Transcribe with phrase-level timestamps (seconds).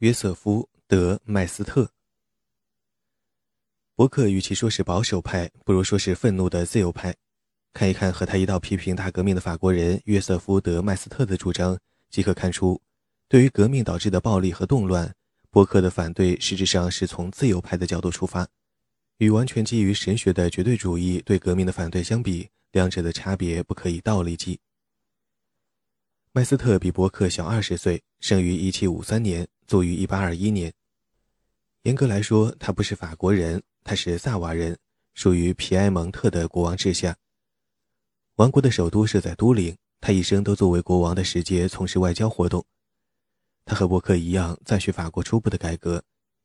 [0.00, 1.90] 约瑟夫·德·麦斯特。
[3.94, 7.14] 伯克与其说是保守派，不如说是愤怒的自由派。
[7.74, 11.78] 看一看和他一道批评大革命的法国人约瑟夫·德·麦斯特的主张，
[12.08, 12.80] 即可看出，
[13.28, 15.14] 对于革命导致的暴力和动乱，
[15.50, 18.48] 伯克的反对实质上是从自由派的角度出发，
[19.18, 24.58] 与完全基于神学的绝对主义对革命的反对相比，两者的差别不可以道理计。
[26.32, 30.72] 麦斯特比伯克小二十岁，生于1753年，卒于1821年。
[31.82, 34.78] 严格来说，他不是法国人，他是萨瓦人，
[35.14, 37.16] 属于皮埃蒙特的国王治下。
[38.36, 42.64] 王国的首都设在都灵，他一生都作为国王的使节从事外交活动。
[43.64, 46.00] 他和伯克一样赞许法国初步的改革，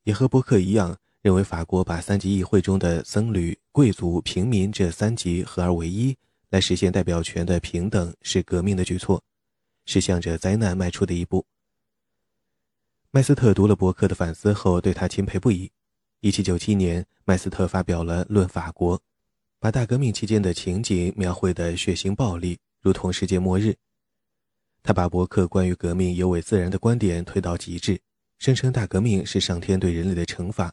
[0.05, 6.17] 也和伯克一样认为法国把三级议会中的僧侣、贵族、平民这三级合二为一，
[6.49, 9.23] 来实现代表权的平等，是革命的举措，
[9.85, 11.45] 是向着灾难迈出的一步。
[13.11, 15.71] 麦斯特读了伯克的反思后，对他钦佩不已。
[16.21, 18.97] 1797年，麦斯特发表了《论法国》。
[19.57, 23.75] 把大革命期间的情景描绘的血腥暴力，如同世界末日。
[24.83, 27.99] 他把伯克关于革命尤为自然的观点推到极致，
[28.37, 30.71] 声称大革命是上天对人类的惩罚。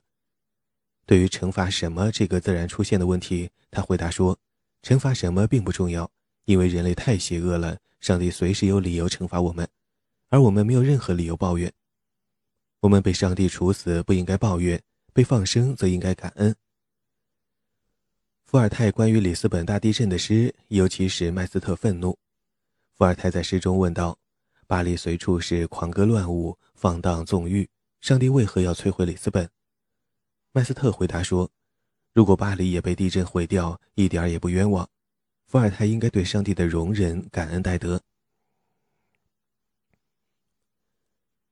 [1.07, 4.39] 对于惩罚什么这个自然出现的问题，他回答说
[4.83, 6.11] ：“惩罚什么并不重要，
[6.45, 9.67] 因为人类太邪恶了，上帝随时有理由惩罚我们，
[10.29, 11.73] 而我们没有任何理由抱怨。
[12.81, 16.55] 我们被上帝处死不应该抱怨，被放生则应该感恩。”
[18.45, 22.19] 伏尔泰关于里斯本大地震的诗，尤其使麦斯特愤怒。
[22.93, 24.19] 伏尔泰在诗中问道
[24.67, 29.49] ：“巴黎随处是狂歌乱舞、放荡纵欲，上帝为何要摧毁里斯本？”
[30.51, 31.49] 麦斯特回答说
[32.13, 34.91] ：“如果巴黎也被地震毁掉，一点儿也不冤枉。
[35.53, 38.01] 伏尔泰应该对上帝的容忍感恩戴德。”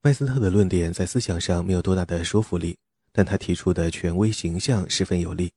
[0.00, 2.78] 麦斯特的论点在思想上没有多大的说服力，
[3.12, 5.52] 但他提出的权威形象十分有力。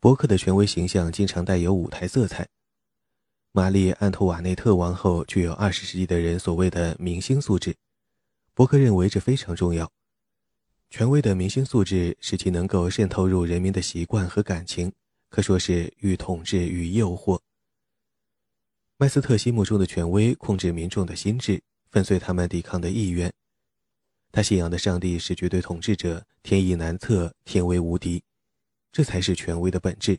[0.00, 2.48] 伯克的权威形象经常带有舞台色彩。
[3.50, 7.76] 玛丽·安托瓦内特王后具有二十世纪的人所谓的明星素质，
[8.54, 9.92] 伯克认为这非常重要。
[10.88, 14.90] 权威的明星素质使其能够渗透入人民的习惯和感情，
[15.32, 17.40] 可说是与统治与诱惑。
[18.98, 23.32] 麦斯特心目中的权威控制民众的心智，粉碎他们抵抗的意愿。
[24.30, 28.22] 他信仰的上帝是绝对统治者，天意难测，天威无敌。
[28.92, 30.18] 这才是权威的本质。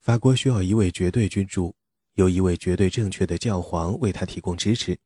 [0.00, 1.76] 法国需要一位绝对君主，
[2.14, 4.98] 由一位绝对正确的教皇为他提供支持。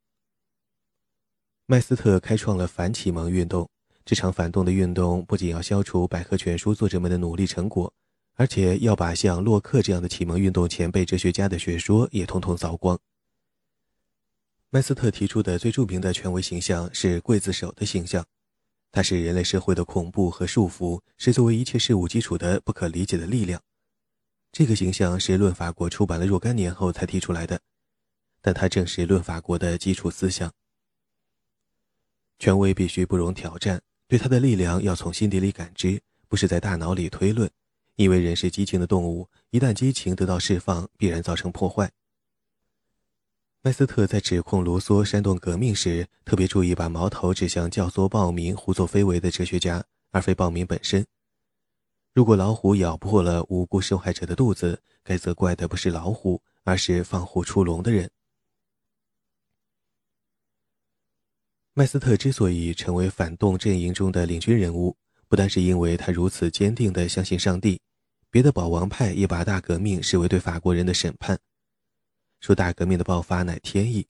[1.66, 3.68] 麦斯特开创了反启蒙运动，
[4.06, 7.92] 这场反动的运动不仅要消除百科全书作者们的努力成果，
[8.36, 12.98] 而且要把像洛克这样的启蒙运动前辈哲学家的学说也统统扫光。
[14.70, 18.24] 麦斯特提出的最著名的权威形象是刽子手的形象。
[18.92, 23.60] 它是人类社会的恐怖和束缚，是作为一切事物基础的不可理解的力量。
[24.52, 27.60] 这个形象是《论法国》出版了若干年后才提出来的，
[28.40, 30.50] 但它正是《论法国》的基础思想。
[32.38, 37.50] 权威必须不容挑战，对他的力量要从心底里感知，不是在大脑里推论，
[37.96, 41.90] 因为人是激情的动物，一旦激情得到释放，必然造成破坏。
[43.62, 51.04] 麦斯特在指控卢梭煽动革命时，特别注意把矛头指向教唆暴民胡作非为的哲学家，而非暴民本身。
[52.12, 58.10] 如果老虎咬破了无辜受害者的肚子，该责怪的不是老虎，而是放虎出笼的人。
[61.72, 64.96] 麦斯特之所以成为反动阵营中的领军人物，
[65.28, 67.80] 不单是因为他如此坚定地相信上帝，
[68.36, 71.38] 别的保王派也把大革命视为对法国人的审判。
[72.38, 74.06] 说大革命的爆发乃天意。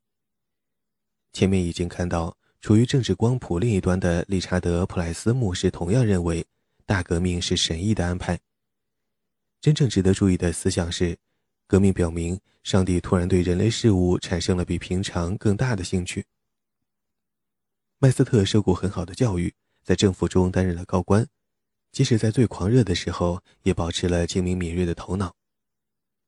[1.32, 6.44] 前面已经看到，处于政治光谱另一端的理查德·普莱斯牧师同样认为，
[6.84, 8.36] 大革命是神意的安排。
[9.60, 11.16] 真正值得注意的思想是，
[11.68, 16.26] 革命表明上帝突然对人类事物产生了比平常更大的兴趣。
[18.00, 21.24] 麦斯特受过很好的教育，在政府中担任了高官，
[21.96, 25.34] 即使在最狂热的时候，也保持了精明敏锐的头脑。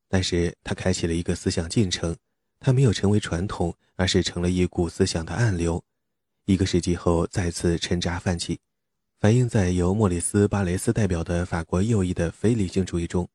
[0.08, 2.16] 但是他开启了一个思想进程，
[2.58, 5.84] 他没有成为传统，而是成了一股思想的暗流。
[6.46, 8.58] 一个世纪后再次沉渣泛起，
[9.20, 13.28] 反映在由莫里斯·巴雷斯代表的法国右翼的非理性主义中，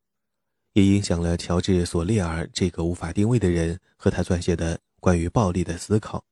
[0.71, 6.25] 也影响了乔治·索列尔这个无法定位的人和他撰写的关于暴力的思考。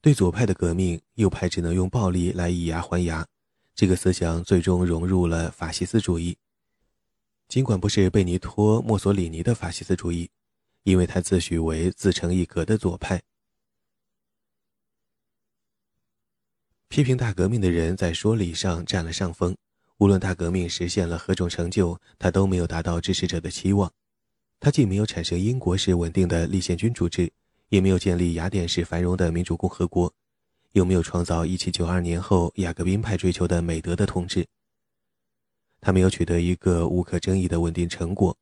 [0.00, 3.26] 对左派的革命，右派只能用暴力来以牙还牙。
[3.78, 6.36] 这个思想最终融入了法西斯主义。
[7.46, 10.28] 尽管不是贝尼托·墨索里尼的法西斯主义，
[10.82, 13.22] 因为他自诩为自成一格的左派。
[16.88, 19.56] 批评大革命的人在说理上占了上风。
[19.98, 23.92] 无论大革命实现了何种成就，他都没有达到支持者的期望。
[24.58, 27.32] 他既没有产生英国式稳定的立宪君主制，
[27.68, 30.12] 也没有建立雅典式繁荣的民主共和国，
[30.72, 34.46] 又没有创造1792年后雅各宾派追求的美德的统治。
[35.80, 38.36] 他没有取得一个无可争议的稳定成果，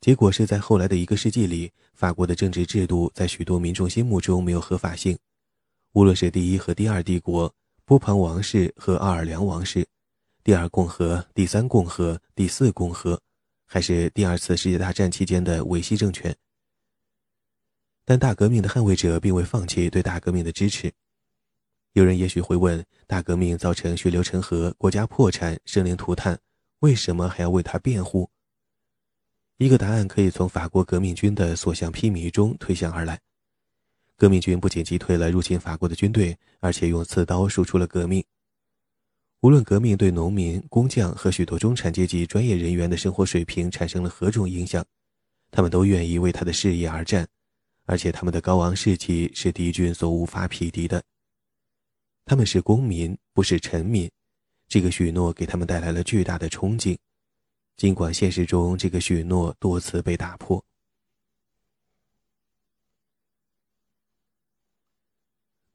[0.00, 5.18] 结果是在后来的一个世纪里，法国的政治制度在许多民众心目中没有合法性。
[5.92, 9.86] 无论是第一和第二帝国、波旁王室和奥尔良王室。
[10.44, 13.20] 第二共和、第三共和、第四共和，
[13.64, 16.34] 还是第二次世界大战期间的维希政权。
[18.04, 20.92] 但大革命的捍卫者并未放弃对大革命的支持。
[21.94, 26.38] 有人也许会问：大革命造成血流成河、国家破产、生灵涂炭，
[26.78, 28.30] 为什么还要为他辩护？
[29.58, 33.20] 一个答案可以从法国革命军的所向披靡中推想而来。
[34.16, 38.24] 革命军不仅击退了入侵法国的军队，而且用刺刀输出了革命。
[39.40, 44.82] 无论革命对农民、工匠和许多中产阶级专业人员的生活水平产生了何种影响，
[45.50, 47.28] 他们都愿意为他的事业而战，
[47.84, 51.02] 而且他们的高昂士气是敌军所无法匹敌的。
[52.24, 54.10] 他们是公民，不是臣民，
[54.68, 56.98] 这个许诺给他们带来了巨大的冲劲，
[57.76, 60.64] 尽管现实中这个许诺多次被打破。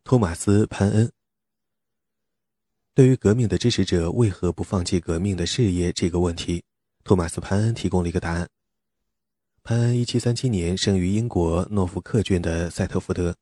[0.04, 1.12] 托马斯·潘恩。
[2.94, 6.64] 对于革命的支持者为何不放弃革命的事业这个问题，
[7.04, 8.50] 托马斯·潘恩提供了一个答案。
[9.64, 13.36] 潘恩1737年生于英国诺福克郡的塞特福德，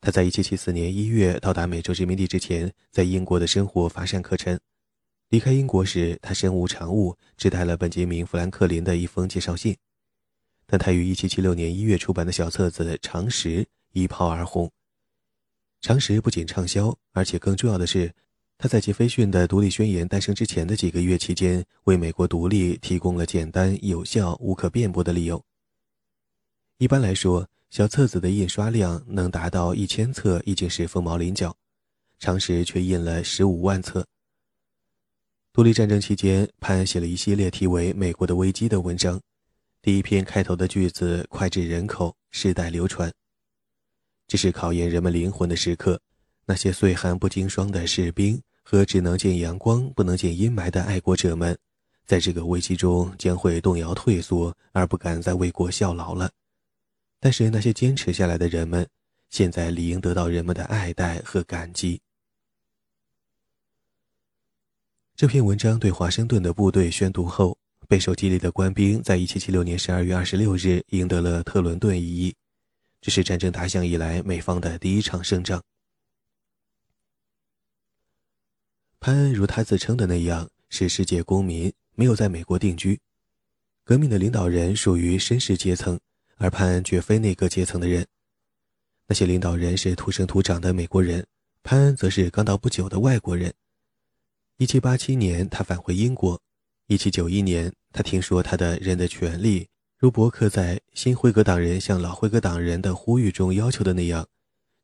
[0.00, 4.58] 他在1774年1月到达美洲殖民地之前，在英国的生活乏善可陈。
[5.28, 9.76] 离开英国时，他身无长物，只带了本杰明·富兰克林的一封介绍信。
[10.66, 13.62] 但他于1776年1月出版的小册子《常识》
[13.92, 14.66] 一炮而红。
[15.80, 18.12] 《常识》不仅畅销，而且更重要的是。
[18.62, 25.42] 他在杰斐逊的独立宣言诞生之前的几个月期间，为美国独立提供了简单、有效、无可辩驳的理由。
[26.76, 31.56] 一般来说，小册子的印刷量能达到一千册已经是凤毛麟角，
[32.18, 34.04] 常识却印了十五万册。
[35.52, 39.20] 独立战争期间，潘恩写了一系列题为《美国的危机》的文章，
[39.80, 43.12] 第一篇开头的句子脍炙人口，世代流传。
[44.26, 46.00] 这是考验人们灵魂的时刻，
[46.46, 48.40] 那些岁寒不经霜的士兵。
[48.62, 51.58] 和只能见阳光不能见阴霾的爱国者们，
[52.06, 56.30] 在这个危机中将会动摇退缩，而不敢再为国效劳了。
[57.20, 58.88] 但是那些坚持下来的人们，
[59.28, 62.00] 现在理应得到人们的爱戴和感激。
[65.14, 72.34] 这篇文章对华盛顿的部队宣读后，备受激励的官兵在1776年12月26日赢得了特伦顿一役，
[73.02, 75.62] 这是战争打响以来美方的第一场胜仗。
[78.98, 82.98] 潘恩如他自称的那样是世界公民，没有在美国定居。
[83.84, 86.00] 革命的领导人属于绅士阶层，
[86.40, 88.06] 而潘恩绝非那个阶层的人。
[89.06, 91.26] 那些领导人是土生土长的美国人，
[91.62, 93.52] 潘恩则是刚到不久的外国人。
[94.58, 96.40] 1787年，他返回英国。
[96.88, 104.26] 1791年，他听说他的人的权利，如伯克在《新辉格党人向老辉格党人的呼吁》中要求的那样，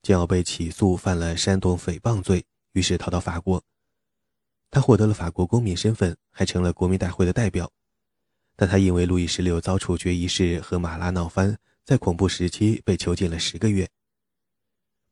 [0.02, 3.62] 将要被起诉犯了煽动诽谤罪，于是逃到法国。
[4.70, 7.72] 他获得了法国公民身份，还成了国民大会的代表，
[8.56, 13.88] 但他因为路易十六遭处决一事和马拉闹翻，在恐怖时期被囚禁了十个月。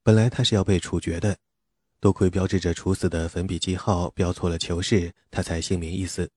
[0.02, 1.36] 本来他是要被处决的，
[2.00, 6.30] 多亏标志着处死的粉笔记号标错了囚室，他才幸免一死。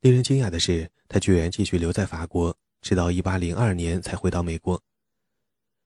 [0.00, 4.80] 令人惊讶的是，他居然继续留在法国，直到1802年才回到美国。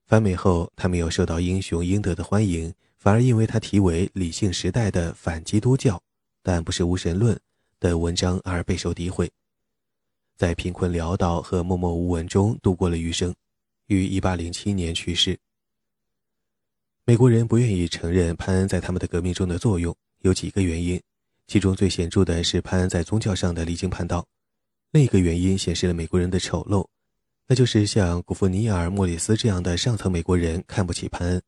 [0.06, 2.74] 返美后，他没有受到英雄应得的欢迎。
[2.98, 5.96] 反而因为他题为《理性时代的反基督教》，
[6.40, 7.36] 但不是无神论
[7.80, 9.28] 的文章而备受诋毁，
[10.42, 13.32] 在贫困潦倒和默默无闻中度过了余生，
[13.86, 15.38] 于1807年去世。
[17.04, 21.00] 美国人不愿意承认潘恩在他们的革命中的作用，有几个原因，
[21.46, 24.26] 其中最显著的是潘恩在宗教上的离经叛道，
[24.90, 26.84] 另一个原因显示了美国人的丑陋，
[27.46, 31.40] 那就是像古弗尼尔·莫里斯这样的上层美国人看不起潘恩。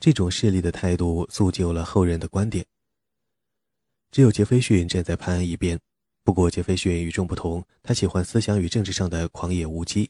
[0.00, 2.66] 这种势力的态度铸就了后人的观点。
[4.10, 5.78] 只有杰斐逊站在潘恩一边，
[6.24, 10.08] 不过杰斐逊与众不同，他喜欢思想与政治上的狂野无羁。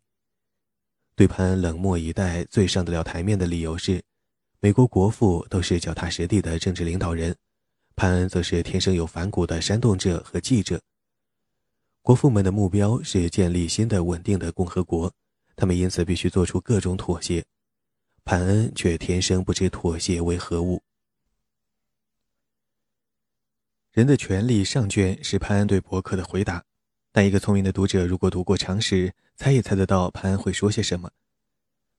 [1.15, 4.03] 对潘恩冷漠以待最上得了台面的理由是，
[4.61, 7.37] 美国国父都是脚踏实地的政治领导人，
[7.97, 10.81] 潘恩则是天生有反骨的煽动者和记者。
[12.03, 15.13] 国父们的目标是建立新的稳定的共和国，
[15.55, 17.45] 他们因此必须做出各种妥协。
[18.25, 20.83] 潘恩却天生不知妥协为何物。
[23.93, 26.65] 人的权利上卷是潘安对伯克的回答，
[27.13, 31.11] 但一个聪明的读者如果读过常识，猜也猜得到潘安会说些什么。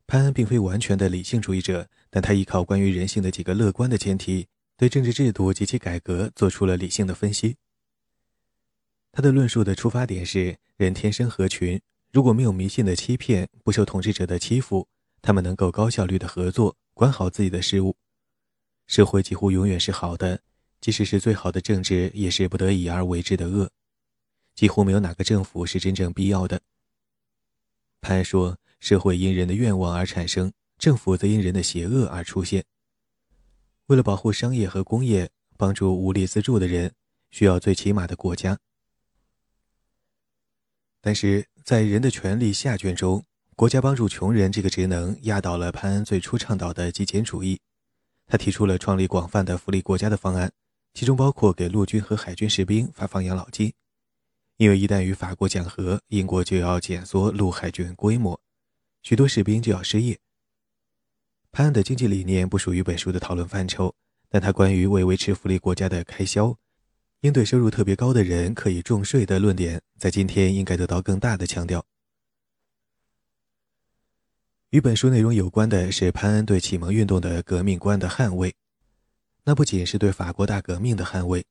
[0.08, 7.58] 潘安并非完全的理性主义者，但他依靠关于人性的几个乐观的前提，对政治制度及其改革做出了理性的分析。
[9.12, 11.80] 他的论述的出发点是：人天生合群，
[12.12, 14.88] 如果没有迷信的欺骗，不受统治者的欺负，
[15.22, 17.96] 他们能够高效率的合作，管好自己的事务，
[18.88, 20.42] 社会几乎永远是好的。
[20.84, 23.72] 即使是最好的政治，也是不得已而为之的恶。
[24.54, 26.60] 几乎没有哪个政府是真正必要的。
[28.02, 32.66] 潘安说：“社会因人的愿望而产生，政府则因人的邪恶而出现。
[33.86, 36.94] 为了保护商业和工业，帮助无力自助的人，
[37.32, 38.60] 需要最起码的国家。
[41.00, 43.24] 但是在《人的权利》下卷中，
[43.56, 47.62] 国家帮助穷人这个职能压倒了潘安最初倡导的极简主义。
[48.28, 50.52] 他提出了创立广泛的福利国家的方案。”
[50.94, 53.74] 其中包括给陆军和海军士兵发放养老金，
[54.58, 58.40] 因为一旦与法国讲和，英国就要减缩陆海军规模，
[59.02, 60.20] 许多士兵就要失业。
[61.52, 63.94] 潘安的经济理念不属于本书的讨论范畴，
[64.30, 66.56] 但他关于为维持福利国家的开销，
[67.22, 71.84] 应对收入特别高的人可以重税的论点，在今天应该得到更大的强调。
[74.70, 78.56] 与本书内容有关的是潘安对启蒙运动的革命观的捍卫。
[79.46, 81.46] 那不仅是对法国大革命的捍卫，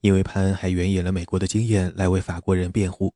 [0.00, 3.14] 因为潘恩还援引了美国的经验来为法国人辩护。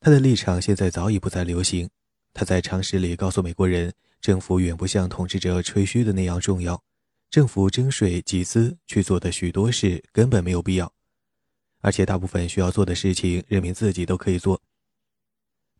[0.00, 1.88] 他的立场现在早已不再流行。
[2.32, 6.82] 他在常识里告诉美国人，政府远不像统治者吹嘘的那样重要，
[7.28, 10.92] 政府征税、集资去做的许多事根本没有必要，
[11.80, 14.62] 而且大部分需要做的事情，人民自己都可以做。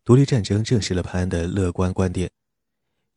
[0.03, 2.29] 独立战争证实了潘恩的乐观观点。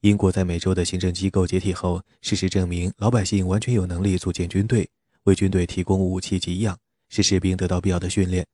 [0.04, 4.86] 英国在美洲的行政机构解体后，事实证明，老百姓完全有能力组建军队，
[5.22, 8.46] 为军队提供武器给养，使士兵得到必要的训练。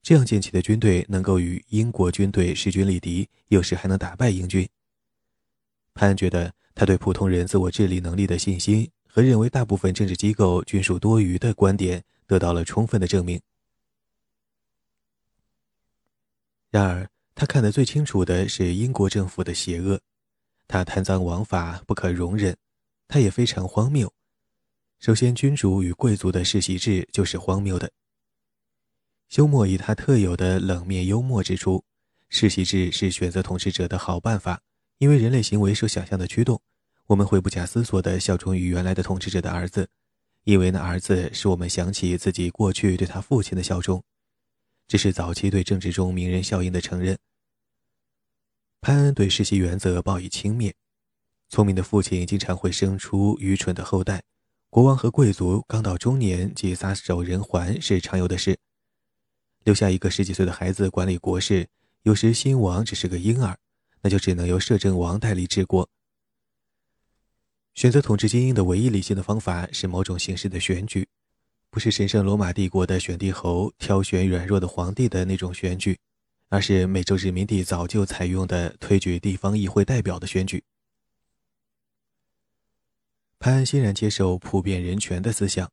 [0.00, 4.64] 这样建起的军队能够与英国军队势均力敌，有时还能打败英军。
[5.92, 13.40] 潘觉得，他对普通人自我治理能力的信心和认为大部分政治机构均属多余的观点得到了充分的证明。
[16.70, 20.00] 然而，他看得最清楚的是英国政府的邪恶。
[20.68, 22.56] 他贪赃枉法不可容忍，
[23.08, 24.12] 他也非常荒谬。
[24.98, 27.90] 首先，君主与贵族的世袭制就是荒谬的。
[29.28, 31.84] 休谟以他特有的冷面幽默指出，
[32.28, 34.60] 世袭制是选择统治者的好办法，
[34.98, 36.60] 因为人类行为受想象的驱动，
[37.06, 39.88] 我们会不假思索地效忠于原来的统治者的儿子，
[40.44, 44.02] 因为那儿子使我们想起自己过去对他父亲的效忠。
[44.88, 47.18] 这是早期对政治中名人效应的承认。
[48.80, 50.72] 潘恩对世袭原则报以轻蔑。
[51.48, 54.22] 聪明的父亲经常会生出愚蠢的后代。
[54.68, 58.58] 国王和贵族刚到中年即撒手人寰是常有的事。
[59.64, 61.68] 留下一个十几岁的孩子管理国事，
[62.02, 63.56] 有时新王只是个婴儿，
[64.02, 65.88] 那就只能由摄政王代理治国。
[67.74, 71.08] 选择统治精英的唯一理性的方法是某种形式的选举，
[71.70, 75.98] 不是神圣罗马帝国的选帝侯挑选软弱的皇帝的那种选举。
[76.48, 80.62] 而是美洲殖民地早就采用的推举地方议会代表的选举。
[83.38, 85.70] 潘安欣然接受普遍人权的思想。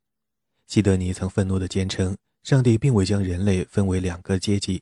[0.67, 4.81] 西德尼曾愤怒地坚称，上帝并未将人类分为两个阶级，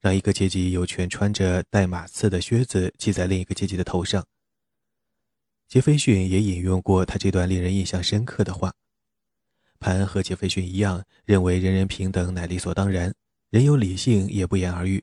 [0.00, 4.24] 让一个阶级有权穿着带马刺的靴子骑在另一个阶级的头上。
[5.68, 8.72] 杰斐逊也引用过他这段令人印象深刻的话。
[9.80, 13.14] 潘安和杰斐逊一样，认为人人平等乃理所当然，
[13.50, 15.02] 人有理性也不言而喻。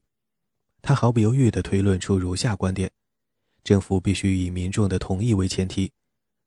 [0.82, 2.90] 他毫不犹豫地推论出如下观点：
[3.64, 5.92] 政府必须以民众的同意为前提，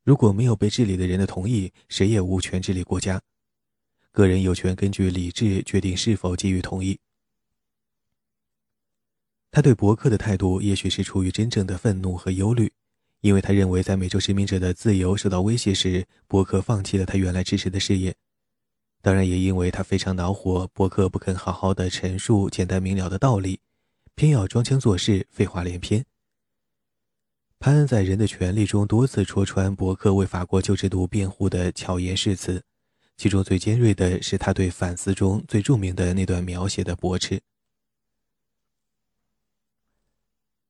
[0.03, 3.21] 如果没有被治理的人的同意，谁也无权治理国家。
[4.11, 6.99] 个人有权根据理智决定是否给予同意。
[9.51, 12.73] 他对伯克的态度也许是出于真正的愤怒和忧虑，
[13.21, 18.15] 因为他认为在美洲殖民者的自由受到威胁时，伯克放弃了他原来支持的事业。
[19.03, 23.61] 当然，也因为他非常恼火，伯克不肯好好的陈述简单明了的道理。
[24.15, 26.05] 偏要装腔作势，废话连篇。
[27.59, 32.63] 潘恩在《人的权利》中多次戳穿伯克为法国旧制度辩护的巧言饰词，
[33.17, 37.41] 其中最尖锐的是他对反思中最著名的那段描写的驳斥。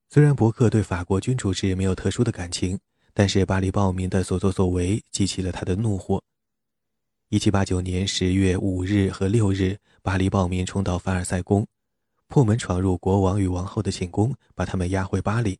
[0.09, 2.79] 虽然伯克对法国君主制没有特殊的感情，
[3.13, 6.23] 但是巴黎暴民的所作所为激起了他的怒火。
[7.31, 11.67] 1789年10月5日和6日，巴黎暴民冲到凡尔赛宫。
[12.33, 15.59] 破门闯入国王与王后的寝宫，把他们押回巴黎。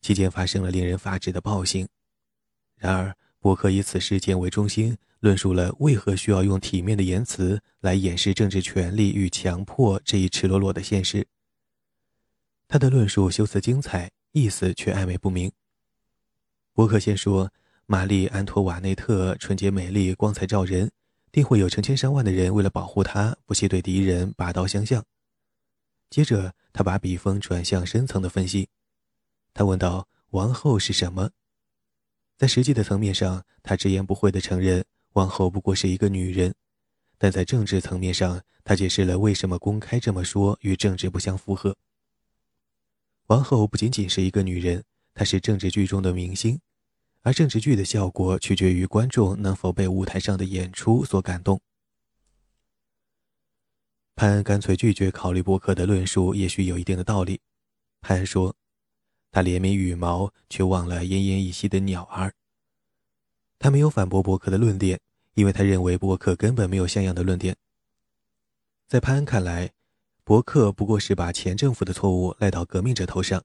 [0.00, 1.86] 期间发生了令人发指的暴行。
[2.74, 11.24] 然而，伯克以此事件为中心，论述了为何需要用体面的言辞来掩饰政治权力与强迫这一赤裸裸的现实。
[12.66, 15.52] 他的论述修辞精彩，意思却暧昧不明。
[16.72, 17.48] 伯克先说，
[17.86, 20.90] 玛丽·安托瓦内特纯洁美丽、光彩照人，
[21.30, 25.04] 定会有成千上万的人为了保护她，不惜对敌人拔刀相向。
[26.10, 28.68] 接着，他把笔锋转向深层的分析，
[29.54, 31.30] 他问道：“王后是什么？”
[32.36, 36.50] 在实际的层面上，他直言不讳地承认王后不过是一个女人；
[37.16, 41.76] 但在政治层面上，他解释了为什么公开这么说与政治不相符合。
[43.26, 44.82] 王后不仅仅是一个女人，
[45.14, 46.60] 她是政治剧中的明星，
[47.20, 51.60] 而政治剧的效果取决于观众能否被舞台上的演出所感动。
[54.20, 57.40] 潘干脆拒绝考虑伯克的论述，也许有一定的道理。
[58.02, 58.54] 潘说。
[59.32, 62.34] 他怜悯羽毛，却忘了奄奄一息的鸟儿。
[63.58, 65.00] 他没有反驳伯克的论点，
[65.32, 67.56] 因为他认为伯克根本没有像样的论点。
[68.86, 69.70] 在潘恩看来，
[70.22, 73.42] 伯克不过是把前政府的错误赖到革命者头上，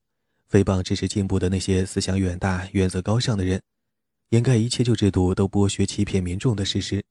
[0.51, 3.61] 诽谤支持进步的那些思想远大、原则高尚的人，
[4.31, 7.05] 掩盖一切旧制度都剥削欺骗民众的事实。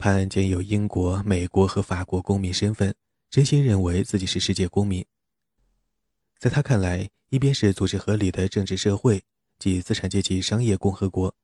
[0.00, 2.94] 潘恩兼有英国、美国和法国公民身份，
[3.28, 5.04] 真心认为自己是世界公民。
[6.38, 9.22] 在他看来，一边是组织合理的政治社会，
[9.58, 11.34] 即资产阶级商业共和国，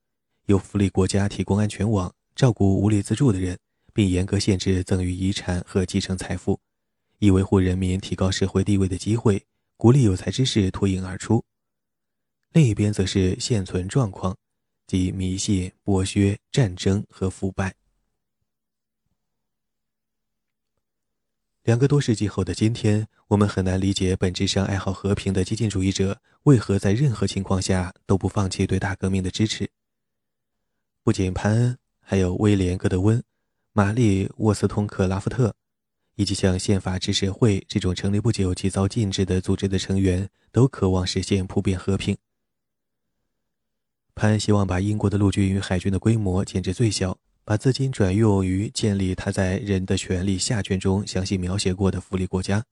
[0.47, 3.59] 由福利国家提供安全网，照顾无力自助的人，
[3.93, 6.59] 并严格限制赠与遗产和继承财富，
[7.19, 9.45] 以维护人民提高社会地位的机会，
[9.77, 11.45] 鼓励有才之士脱颖而出。
[12.53, 14.35] 另一边则是现存状况，
[14.87, 17.75] 即迷信、剥削、战争和腐败。
[21.67, 29.69] 两个多世纪后的今天，我们很难理解本质上爱好和平的激进主义者为何在任何情况下都不放弃对大革命的支持。
[31.03, 33.21] 不仅潘恩，还有威廉·戈德温、
[33.73, 35.53] 玛丽·沃斯通克拉夫特，
[36.15, 42.17] 以及像宪法支持会这种成立不久即遭禁止的组织的成员，都渴望实现普遍和平。
[44.15, 47.17] 潘恩希望把英国的陆军与海军的规模减至最小。
[47.47, 52.65] 把资金转用于建立他在《人的权利》下卷中详细描写过的福利国家。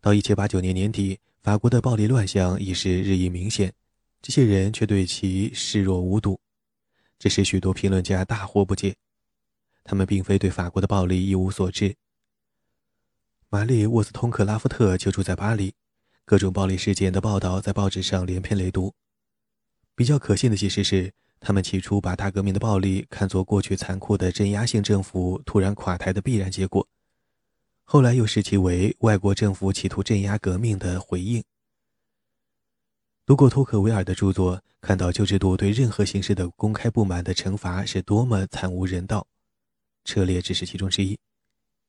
[0.00, 3.72] 到1789年年底，法国的暴力乱象已是日益明显，
[4.20, 6.40] 这些人却对其视若无睹，
[7.16, 8.96] 这使许多评论家大惑不解。
[9.84, 11.94] 他们并非对法国的暴力一无所知。
[13.50, 15.72] 玛丽·沃斯通克拉夫特就住在巴黎，
[16.24, 18.90] 各种暴力事件的报道在报纸上连篇累牍。
[19.94, 21.12] 比较可信的解释是。
[21.46, 26.88] 他们起初把大革命的暴力看作过去残酷的镇压性政府突然垮台的必然结果，
[27.84, 31.44] 后来又视其为外国政府企图镇压革命的回应。
[33.26, 39.26] 读过托克维尔的著作，看到旧制度对任何形式的公开不满的惩罚是多么惨无人道，
[40.06, 41.18] 车裂只是其中之一，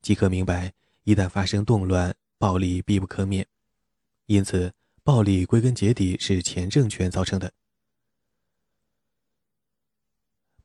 [0.02, 0.74] 即可明白，
[1.06, 3.48] 一旦发生动乱，暴力必不可免。
[4.26, 7.50] 因此，暴力归根结底是前政权造成的。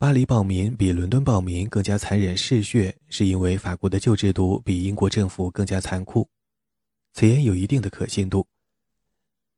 [0.00, 6.26] 巴黎暴民比伦敦暴民更加残忍嗜血，是因为法国的旧制度比英国政府更加残酷。
[7.12, 8.46] 此言有一定的可信度。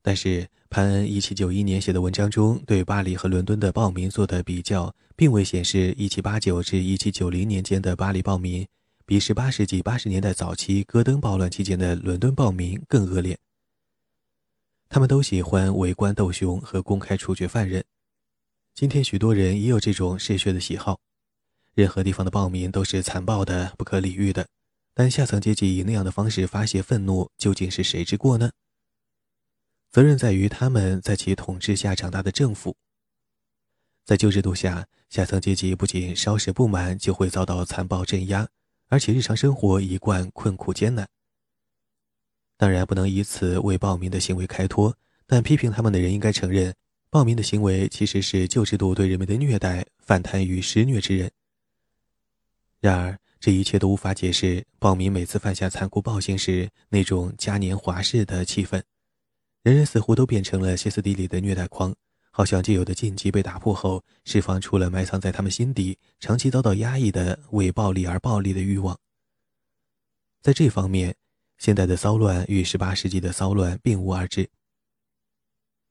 [0.02, 8.66] 但是，潘恩1791年写的文章中对巴黎和伦敦的暴民做的比较，并未显示1789至1790年间的巴黎暴民
[9.07, 13.38] 比18世纪80年代早期戈登暴乱期间的伦敦暴民更恶劣。
[14.88, 17.85] 他们都喜欢围观斗熊和公开处决犯人。
[18.75, 20.99] 今天，许多人也有这种嗜血的喜好。
[21.75, 24.49] 任何地方的暴民都是残暴的、不可理喻的，
[24.95, 28.51] 但下层阶级以那样的方式发泄愤怒，究竟是谁之过呢？
[29.91, 32.75] 责任在于他们在其统治下长大的政府。
[34.07, 38.49] 在旧制度下，下层阶级不仅稍事不满就会遭到残暴镇压，
[38.89, 41.07] 而且日常生活一贯困苦艰难。
[42.57, 46.75] 当然，不能以此为暴民的行为开脱，但批评他们的人应该承认。
[47.12, 51.31] 暴民的行为其实是旧制度对人们的虐待，反贪与施虐之人。
[52.81, 58.83] 然而，这一切都无法解释暴民每次犯下残酷暴行时那种嘉年华式的气氛。
[59.62, 61.94] 人人似乎都变成了歇斯底里的虐待狂，
[62.31, 68.98] 好像既有的禁忌被打破后，释放出了埋藏在他们心底、长期遭到压抑的为暴力而暴力的欲望。
[70.40, 71.14] 在这方面，
[71.59, 74.48] 现代的骚乱与18世纪的骚乱并无二致。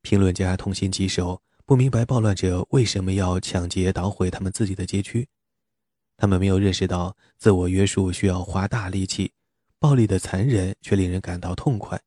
[0.02, 5.28] 评论家痛心疾首，不明白暴乱者为什么要抢劫捣毁他们自己的街区。
[6.18, 9.32] 他们没有认识到自我约束需要花大力气，
[9.80, 12.00] 暴力的残忍却令人感到痛快。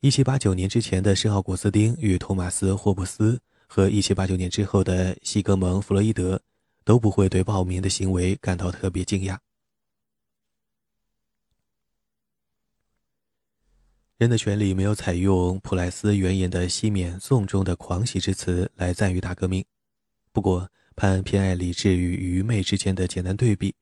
[0.00, 6.40] 一七八九年之前的圣奥古斯丁与托马斯·霍布斯和1789年之后的西格蒙·弗洛伊德
[6.84, 9.38] 都不会对暴民的行为感到特别惊讶。
[14.18, 19.62] 人的权利没有采用普莱斯原言的《西缅颂》中的狂喜之词来赞誉大革命。
[20.32, 23.74] 不过，潘偏爱理智与愚昧之间的简单对比，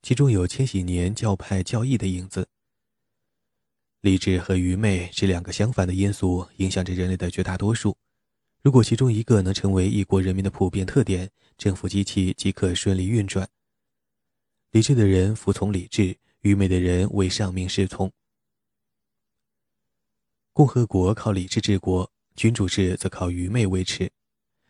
[0.00, 2.46] 其中有千禧年教派教义的影子。
[4.00, 7.96] 理智和愚昧这两个相反的因素影响着人类的绝大多数。
[8.62, 13.48] 如果其中一个能成为一国人民的普遍特点，政府机器即可顺利运转。
[14.70, 18.08] 理智的人服从理智，愚昧的人为上命是从。
[20.60, 24.10] 共和国靠理智治国，君主制则靠愚昧维持。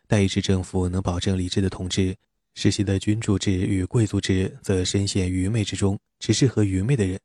[0.07, 2.17] 代议制政府能保证理智的统治，
[2.55, 7.19] 世袭的君主制与贵族制则深陷愚昧之中，只适合愚昧的人。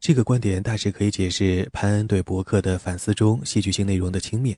[0.00, 4.56] 这个观点大致可以解释潘恩对伯克的反思中戏剧性内容的轻蔑。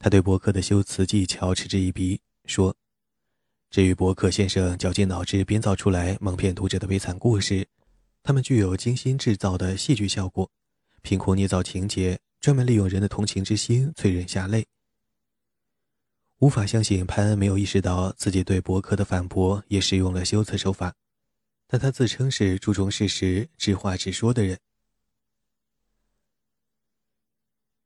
[0.00, 2.74] 他对伯克的修辞技巧嗤之以鼻，说
[3.70, 7.64] ：“至于伯克先生绞尽脑汁编造出来蒙骗读者的悲惨故事，
[8.24, 10.50] 他们具有精心制造的戏剧效果。”
[11.04, 14.66] 凭空捏造情节，专门利用人的同情之心催人下泪。
[16.38, 20.94] 无法相信潘恩没有意识到自己对伯克的反驳也使用了修辞手法，
[21.66, 24.58] 但他自称是注重事实、直话直说的人。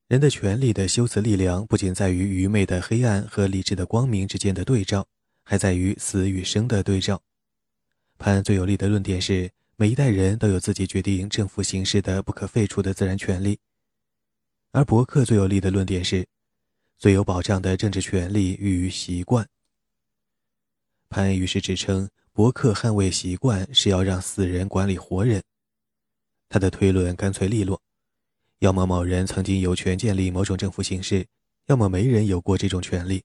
[0.07, 5.05] 人的权利的修辞力量不仅在于愚昧的黑暗和理智的光明之间的对照，
[5.43, 7.21] 还在于死与生的对照。
[8.17, 9.51] 潘恩最有力的论点是。
[9.81, 13.61] 每一代人都有自己决定政府形式的不可废除的自然权利，
[14.73, 16.27] 而伯克最有力的论点是，
[16.97, 19.49] 最有保障的政治权利与习惯。
[21.09, 25.41] 潘恩于是指称，伯克捍卫习惯是要让死人管理活人。
[26.49, 27.81] 他的推论干脆利落：
[28.59, 31.25] 要么某人曾经有权建立某种政府形式，
[31.67, 33.23] 要么没人有过这种权利。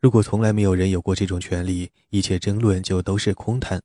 [0.00, 3.80] 如果从来没有人有过这种权利，一切争论就都是空谈。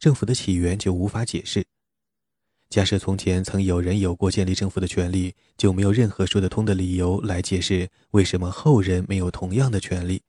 [0.00, 1.62] 政府的起源就无法解释。
[2.70, 10.22] 假设从前曾有人有过建立政府的权利，就没有任何说得通的理由来解释为什么后人没有同样的权利。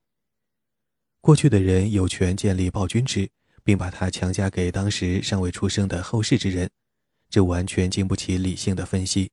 [1.22, 3.30] 过去的人有权建立暴君制，
[3.64, 6.70] 并把它强加给当时尚未出生的后世之人，
[7.30, 9.32] 这完全经不起理性的分析。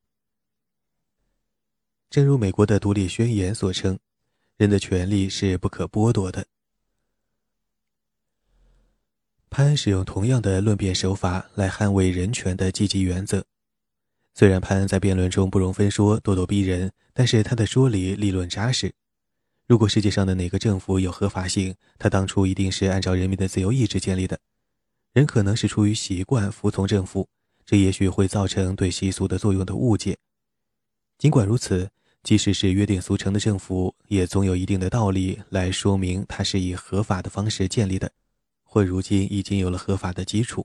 [2.10, 3.98] 正如美国的独立宣言所称，
[4.56, 6.46] 人的权利是不可剥夺的。
[9.50, 13.44] 潘恩使用同样的论辩手法来捍卫人权的积极原则。
[14.34, 18.92] 虽然潘恩在辩论中不容分说、咄咄逼人，但是他的说理立论扎实。
[19.66, 24.38] 如果世界上的哪个政府有合法性，他当初一定是按照人民的自由意志建立的。
[25.12, 27.28] 人可能是出于习惯服从政府，
[27.66, 30.16] 这也许会造成对习俗的作用的误解。
[31.18, 31.90] 尽管如此，
[32.22, 38.12] 即使是约定俗成的政府，也总有一定的道理来说明它是以合法的方式建立的。
[38.78, 40.64] 或如今已经有了合法的基础。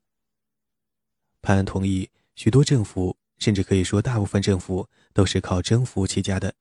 [1.41, 6.54] 潘恩同意，许多政府，甚至可以说大部分政府，都是靠征服起家的。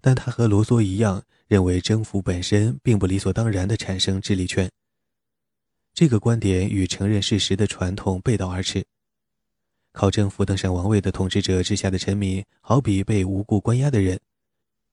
[0.00, 4.70] 但他和罗梭一样，认为征服本身并不理所当然地产生治理权。
[5.92, 8.82] 这个观点与承认事实的传统背道而驰。
[9.92, 14.18] 靠征服登上王位的统治者之下的臣民，好比被无故关押的人，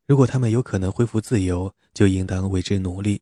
[0.06, 3.22] 如果他们有可能恢复自由，就应当为之努力。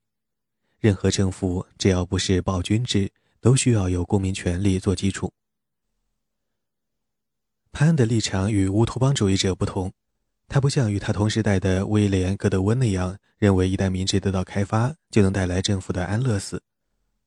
[0.79, 3.11] 任何政府只要不是暴君制，
[3.41, 5.33] 都需要有公民权利做基础。
[7.71, 9.91] 潘恩的立场与乌托邦主义者不同，
[10.47, 16.61] 他不像与他同时代的威廉·戈德温那样，认为一旦民智得到开发，就能带来政府的安乐死，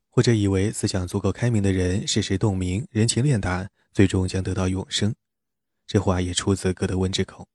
[0.08, 5.14] 或者以为思想足够开明的人，事事洞明，人情练达，最终将得到永生。
[5.86, 7.48] 这话也出自戈德温之口。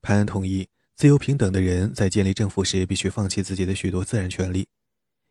[0.00, 0.68] 潘恩同意。
[1.02, 4.68] 自由平等的人在建立政府时，必须放弃自己的许多自然权利。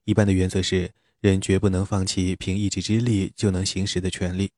[0.04, 4.52] 一般的原则是，人绝不能放弃凭一己之力就能行使的权利。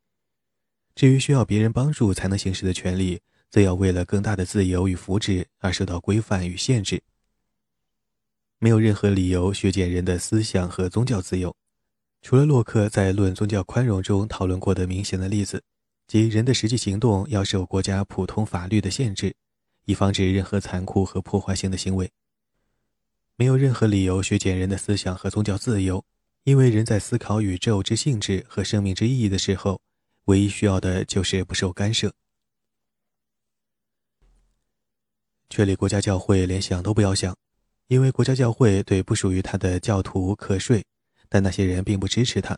[0.95, 3.21] 至于需要别人帮助才能行使的权利，
[3.51, 6.99] 则要为了更大的自由与福祉而受到规范与限制。
[8.57, 11.55] 没有任何理由削减人的思想和宗教自由，
[12.23, 15.61] 除了洛克在《论宗教宽容》中讨论过的明显的例子，
[16.07, 19.35] 即人的实际行动要受国家普通法律的限制。
[19.85, 22.11] 以防止任何残酷和破坏性的行为。
[23.35, 26.05] 没有任何理由削减人的思想和宗教自由，
[26.43, 29.81] 因为人在思考宇宙之性质和生命之意义的时候，
[30.25, 32.13] 唯一需要的就是不受干涉。
[35.49, 37.35] 确立国家教会，连想都不要想，
[37.87, 40.85] 因为国家教会对不属于他的教徒课税，
[41.29, 42.57] 但那些人并不支持他，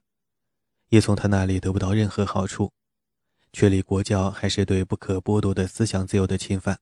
[0.89, 2.71] 也从他那里得不到任何好处。
[3.51, 6.79] 确立国教还是对不可剥夺的思想自由的侵犯。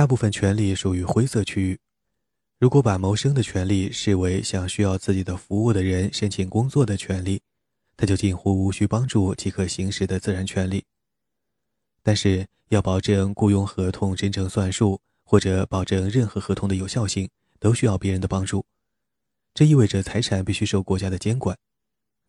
[0.00, 1.78] 大部分权利属于灰色区域。
[2.58, 7.42] 如果把谋生的权利视为向需要自己的服务的人申请工作的权利，
[7.98, 10.86] 他就近乎无需帮助即可行使的自然权利。
[12.02, 18.64] 但是，要保证雇佣合同真正算数，或者保证任何合同的有效性，都需要别人的帮助。
[19.52, 21.54] 这意味着财产必须受国家的监管。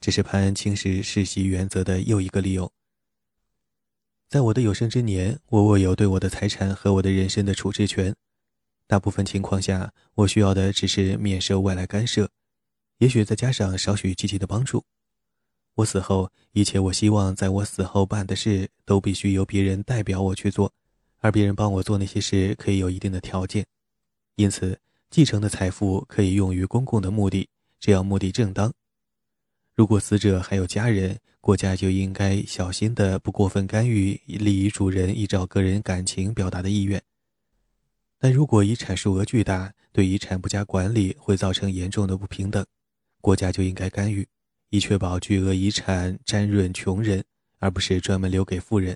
[0.01, 2.69] 这是潘恩轻视世袭原则的又一个理由。
[4.31, 8.15] 在我的有生之年，我握有对我的财产和我的人身的处置权。
[8.87, 12.29] 大部分情况下，我需要的只是免受外来干涉，
[12.99, 14.85] 也许再加上少许积极的帮助。
[15.75, 20.71] 我死后，一切我希望在我死后办的事，都必须由别人代表我去做，
[21.17, 23.65] 而别人帮我做那些事可以有一定的条件。
[24.35, 27.49] 因此，继承的财富可以用于公共的目的，
[27.81, 28.71] 只要目的正当。
[29.75, 37.01] 如果死者还有家人，国家就应该小心的不过分干预立遗嘱人依照个人感情表达的意愿。
[38.19, 42.63] 但如果遗产数额巨大，对遗产不加管理会造成严重的不平等，
[43.19, 44.27] 国家就应该干预，
[44.69, 47.23] 以确保巨额遗产沾润穷人，
[47.57, 48.95] 而不是专门留给富人。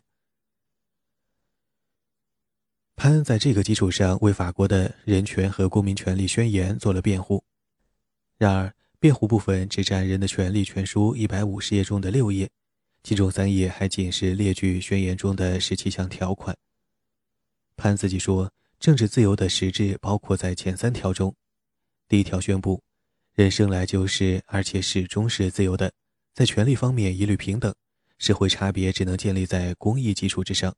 [2.96, 7.44] 潘恩在这个基础上为法国的人权和公民权利宣言做了辩护。
[8.38, 8.75] 然而，
[9.06, 12.50] 辩护部分只占《人的权利全书》一百五十页中的六页，
[13.04, 16.58] 其中三页还仅是列举宣言中的十七项条款。
[17.78, 18.52] 潘自己说。
[18.80, 21.36] 政治自由的实质包括在前三条中。
[22.08, 22.82] 第一条宣布，
[23.36, 25.94] 人生来就是，而且始终是自由的，
[26.34, 27.74] 在权利方面一律平等，
[28.18, 30.76] 社会差别只能建立在公益基础之上。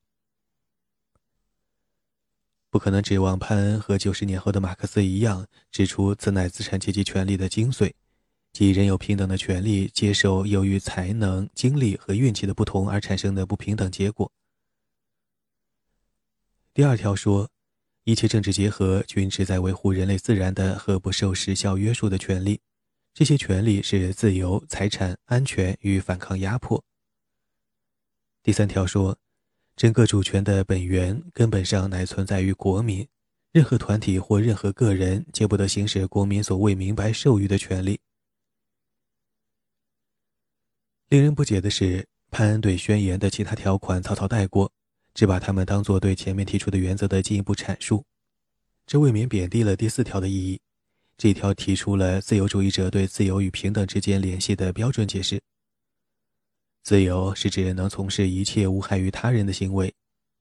[2.70, 7.94] 不可能指望潘恩和九十年后的马克思一样，指出此乃资产阶级权利的精髓，
[8.58, 14.32] 即人有平等的权利，接受由于才能、精力和运气的不同而产生的不平等结果。
[16.74, 17.52] 第二条说。
[18.06, 22.60] 一切政治结合均旨在维护人类自然的和不受时效约束的权利，
[23.14, 26.84] 这些权利是自由、财产、安全与反抗压迫。
[28.42, 29.18] 第三条说，
[29.76, 33.08] 整个主权的本源根本上乃存在于国民，
[33.52, 38.00] 任何团体或任何个人皆不得行使国民所未明白授予的权利。
[41.10, 44.72] 令人不解的是，潘恩对宣言的其他条款草草带过。
[45.14, 48.06] 只把他们当作对前面提出的原则的进一步阐述，
[48.86, 50.62] 这未免贬低了第四条的意义。
[51.18, 55.42] 这条提出了自由主义者对自由与平等之间联系的标准解释。
[56.84, 59.92] 自由是指能从事一切无害于他人的行为，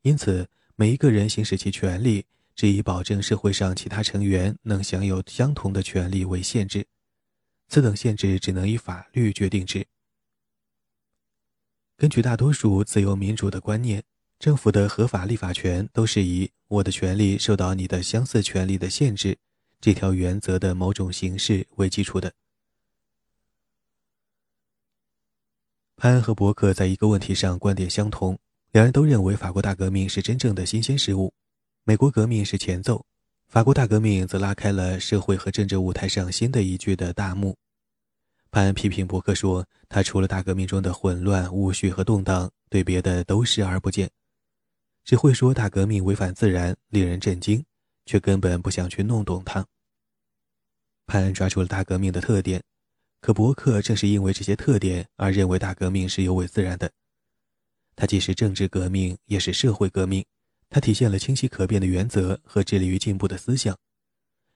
[0.02, 2.22] 因此每一个人行使其权利，
[2.54, 6.86] 只以保证社会上其他成员能享有相同的权利为限制。
[7.68, 9.82] 此等限制只能以法律决定之。
[11.98, 14.02] 根据大多数自由民主的观念。
[14.38, 19.38] 政府的合法立法权都是以“我的权利受到你的相似权利的限制”
[19.80, 22.34] 这条原则的某种形式为基础的。
[25.96, 28.38] 潘恩和伯克在一个问题上观点相同，
[28.72, 31.32] 两人都认为法国大革命是真正的新鲜事物，
[31.84, 33.06] 美国革命是前奏，
[33.48, 37.56] 法国大革命则拉开了社会和政治舞台上新的一句的大幕。
[38.50, 44.10] 潘恩批评伯克说，他除了大革命中的混乱、无序和动荡，对别的都视而不见。
[45.04, 47.64] 只会说大革命违反自然，令人震惊，
[48.06, 49.66] 却根本不想去弄懂它。
[51.06, 52.62] 潘恩抓住了大革命的特点，
[53.20, 56.90] 可伯克正是因为这些特点而认为大革命是有违自然的。
[57.94, 60.24] 它既是政治革命，也是社会革命。
[60.68, 63.76] 它体现了清晰可辨的原则和致力于进步的思想，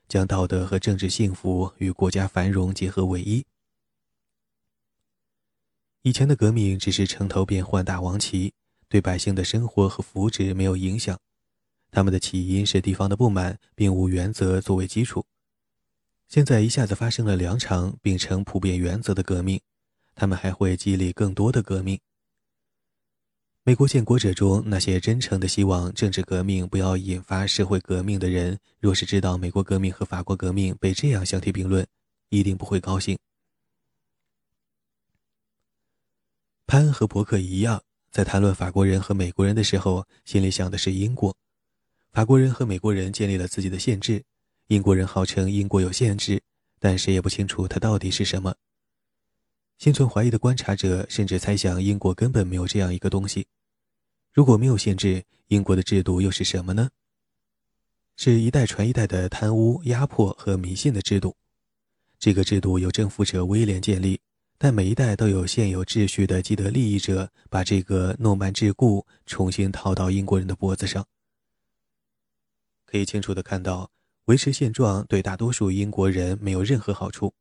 [0.09, 3.45] 将道德和政治幸福与国家繁荣结合为一。
[6.03, 8.53] 以前的革命只是城头变换大王旗。
[8.89, 11.17] 对百姓的生活和福祉没有影响，
[11.93, 15.25] 他们的起因是地方的不满，并无原则作为基础。
[16.27, 19.61] 现在一下子发生了两场秉承普遍原则的革命，
[20.17, 22.01] 他们还会激励更多的革命。
[23.63, 31.87] 美国建国者中那些真诚的希望政治革命不要引发社会革命的人，若是知道美国革命和法国革命被这样相提并论，
[32.31, 33.17] 一定不会高兴。
[36.71, 37.83] 潘和伯克一样。
[38.13, 41.37] 在谈论法国人和美国人的时候，心里想的是英国。
[42.13, 44.23] 法国人和美国人建立了自己的限制，
[44.69, 46.41] 英国人号称英国有限制，
[46.79, 48.55] 但谁也不清楚它到底是什么。
[49.79, 53.49] 心存怀疑的观察者甚至猜想英国根本没有这样一个东西。
[54.33, 56.89] 如果没有限制，英国的制度又是什么呢？
[58.15, 61.35] 是一代传一代的贪污、压迫和迷信的制度。
[62.21, 64.21] 这个制度由征服者威廉建立。
[64.63, 71.09] 但每一代都有现有秩序的既得利益者，把这个诺曼桎梏重新套到英国人的脖子上。
[72.85, 73.91] 可以清楚地看到，
[74.27, 77.33] 维持现状对大多数英国人没有任何好处。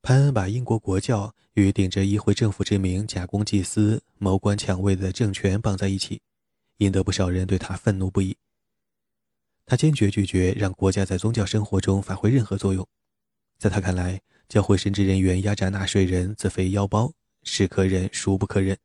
[0.00, 6.22] 潘恩把英国国教与顶着议会政府之名假公济私、谋官抢位的政权绑在一起，
[6.78, 8.34] 引得不少人对他愤怒不已。
[9.66, 12.88] 他坚决拒绝让国家在宗教生活中发挥任何作用。
[13.58, 18.76] 在他看来，教会神职人员压榨纳税人，自肥腰包，是可忍，孰不可忍。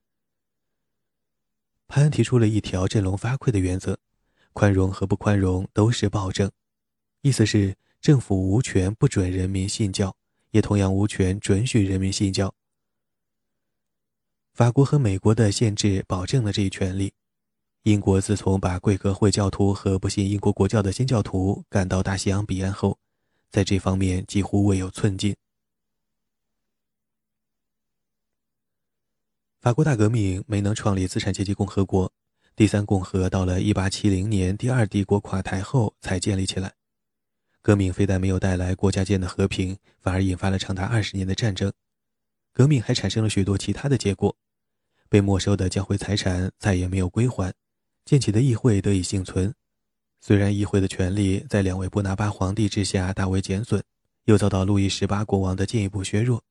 [1.90, 4.00] 潘提出了一条振聋发聩的原则：
[4.54, 6.50] 宽容和不宽容都是暴政，
[7.22, 10.16] 意思是政府无权不准人民信教。
[10.52, 12.56] 也同样无权准许人民信教。
[14.54, 17.12] 法国和美国的限制保证了这一权利。
[17.84, 22.98] 英国自从把贵格会教徒和不信英国国教的新教徒赶到大西洋彼岸后，
[23.52, 25.36] 在这方面几乎未有寸进。
[29.60, 32.12] 法国大革命没能创立资产阶级共和国，
[32.56, 36.74] 第三共和到了1870年第二帝国垮台后才建立起来。
[37.64, 41.74] 革命非但没有带来国家间的和平，反而引发了长达二十年的战争。
[42.54, 44.36] 革命还产生了许多其他的结果：
[45.10, 47.54] 被没收的教会财产再也没有归还，
[48.06, 49.54] 建起的议会得以幸存。
[50.22, 53.84] 虽然议会的权力在两位波拿巴皇帝之下大为减损，
[54.26, 56.44] 又遭到路易十八国王的进一步削弱，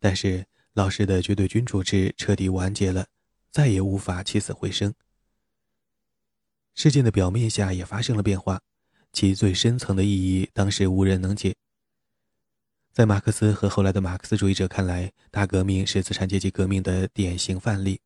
[0.00, 3.06] 但是老式的绝对君主制彻底完结了，
[3.50, 4.94] 再也无法起死回生。
[6.74, 8.60] 事件的表面下也发生了变化。
[9.12, 11.54] 其最深层的意义，当时无人能解。
[12.94, 18.00] 在马克思和后来的马克思主义者看来，大革命是资产阶级革命的典型范例，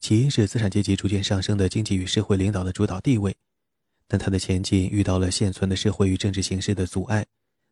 [0.00, 3.34] 起因是资产阶级逐渐上升的经济与社会领导的主导地位，
[4.06, 7.24] 但它的前进遇到了现存的社会与政治形势的阻碍，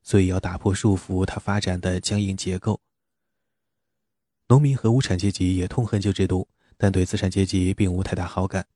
[0.03, 2.81] 所以要打破束缚它发展的僵硬结构。
[4.51, 8.67] 农民和无产阶级也痛恨旧制度，但对资产阶级并无太大好感。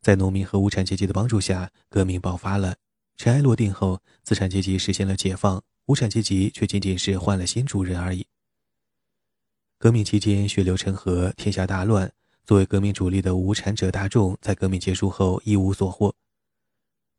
[0.00, 2.76] 在农民和无产阶级的帮助下，革命爆发了。
[3.18, 8.26] 尘埃落定后，资产阶级实现了解放，无产阶级却仅仅是换了新主人而已。
[9.78, 12.10] 革命期间血流成河，天下大乱。
[12.44, 16.14] 作为革命主力的无产者大众，在革命结束后一无所获。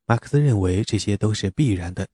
[0.06, 2.08] 马克思认为这些都是必然的。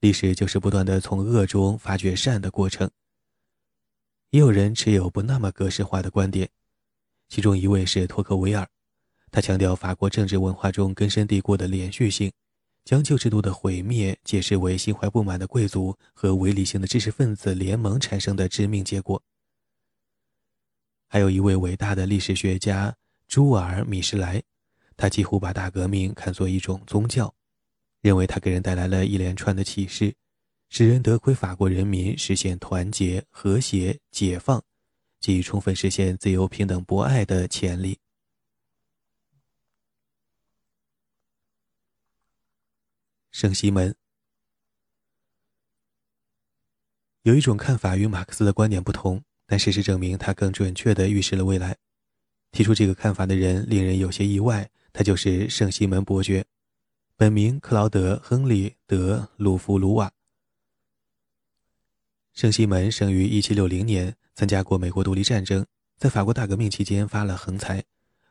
[0.00, 2.90] 历史就是不断的从恶中发掘善的过程。
[4.30, 6.48] 也有人持有不那么格式化的观点，
[7.28, 8.68] 其中一位是托克维尔，
[9.30, 12.32] 他强调法国政治文化中根深蒂固的连续性。
[12.84, 19.20] 将旧制度的毁灭解释为心怀不满的贵族和唯理性的知识分子联盟产生的致命结果。
[21.08, 24.40] 还有一位伟大的历史学家朱尔米什莱，
[24.96, 27.34] 他几乎把大革命看作一种宗教，
[28.02, 30.14] 认为它给人带来了一连串的启示，
[30.68, 34.62] 使人得窥法国人民实现团结、和谐、解放，
[35.20, 37.98] 及充分实现自由、平等、博爱的潜力。
[43.30, 43.94] 圣西门
[47.22, 51.76] 有一种看法与马克思的观点不同，但事实证明他更准确地预示了未来。
[52.50, 56.46] 提出这个看法的人令人有些意外，他就是圣西门伯爵，
[57.16, 60.10] 本名克劳德·亨利·德·鲁弗鲁瓦。
[62.36, 65.64] 圣西门生于1760年，参加过美国独立战争，
[65.96, 67.82] 在法国大革命期间发了横财，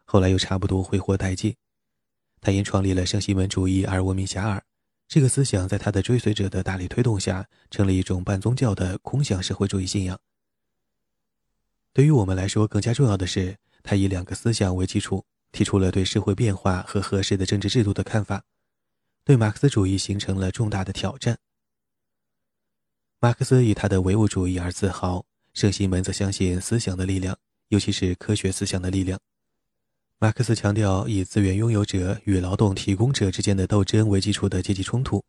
[0.03, 1.55] 后来又差不多挥霍殆尽。
[2.39, 4.61] 他因创立了圣西门主义而闻名遐迩。
[5.07, 10.19] 这个思想在他的追随者的大力推动下，成了一种半宗教的空想社会主义信仰。
[11.91, 18.43] 对于我们来说，更加重要的是，他以两个思想为基础，提出了对社会变化和合适的政治制度的看法，
[19.23, 21.39] 对马克思主义形成了重大的挑战。
[23.19, 27.37] 马克思以他的唯物主义而自豪，圣西门则相信思想的力量，
[27.69, 29.19] 尤其是科学思想的力量。
[30.19, 35.23] 马克思强调以资源拥有者与劳动提供者之间的斗争为基础的阶级冲突，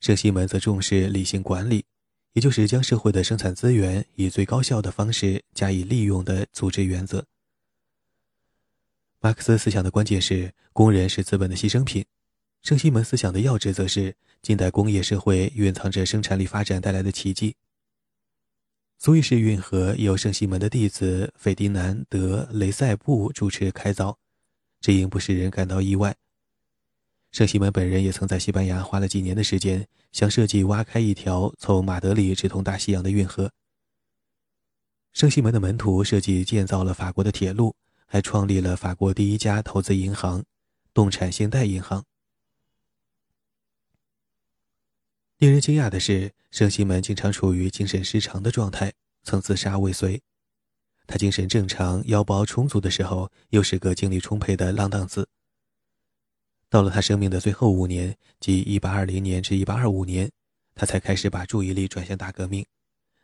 [0.00, 1.84] 圣西门则重视理性管理，
[2.32, 7.24] 也就是将社会的生产资源以最高效的方式加以利用的组织原则。
[9.20, 12.04] 马克思思想的关键是工人是资本的牺牲品，
[12.62, 17.56] 圣西门思想的要旨则是近代工业社会蕴藏着生产力发展带来的奇迹。
[18.98, 24.16] 苏伊士运河由圣西门的弟子费迪南德·雷塞布主持开凿。
[24.80, 26.16] 这应不使人感到意外。
[27.32, 33.50] 圣西门本人也曾在西班牙花了几年的时间，想设计挖开一条从马德里直通大西洋的运河。
[35.12, 37.74] 圣西门的门徒设计建造了法国的铁路，
[38.06, 40.44] 还创立了法国第一家投资银行——
[40.94, 42.04] 动产信贷银行。
[45.38, 48.90] 令人惊讶的是，圣西门经常处于精神失常的状态，
[49.22, 50.22] 曾自杀未遂。
[51.06, 55.28] 他精神正常、腰包充足的时候，又是个精力充沛的浪荡子。
[56.70, 60.32] 到了他生命的最后五年，即1820年至1825年，
[60.74, 62.64] 他才开始把注意力转向大革命。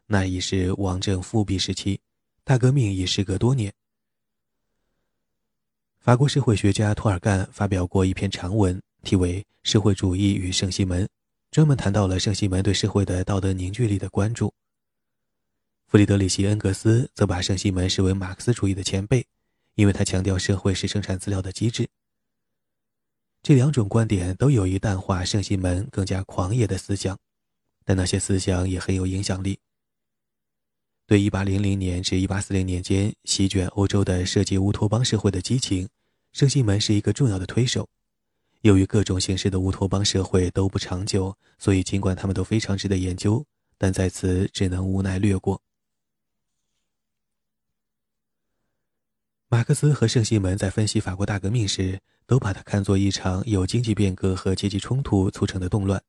[0.07, 1.99] 那已是王政复辟时期，
[2.45, 3.73] 大革命已时隔多年。
[5.99, 11.05] 法国社会学家托尔干发表过一篇长文，题为《社会主义与圣西门》，
[11.53, 14.55] 专门谈到了圣西门对社会的道德凝聚力的关注。
[15.87, 19.27] 弗里德里希·恩格斯则把圣西门视为马克思主义的前辈，
[19.75, 21.91] 因为他强调社会是生产资料的机制。
[23.43, 27.19] 这两种观点都有意淡化圣西门更加狂野的思想，
[27.85, 29.59] 但那些思想也很有影响力。
[31.07, 35.91] 对1800年至1840年间席卷欧洲的涉及乌托邦社会的激情，
[36.33, 37.91] 圣西门是一个重要的推手。
[38.63, 43.45] 由于各种形式的乌托邦社会都不长久，所以尽管他们都非常值得研究，
[43.79, 45.61] 但在此只能无奈略过。
[49.49, 56.03] 马克思和圣西门在分析法国大革命时，都把它看作一场由经济变革和阶级冲突促成的动乱。